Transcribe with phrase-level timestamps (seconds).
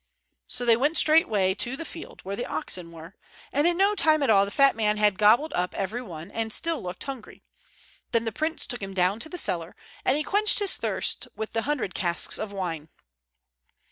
[0.47, 3.13] So they went straightway to the field where the oxen were,
[3.53, 6.51] and in no time at all the fat man had gobbled up every one, and
[6.51, 7.43] still looked hungry.
[8.11, 11.51] Then the prince took him down to the cellar, and he quenched his thirst with
[11.53, 12.89] the hundred casks of wine.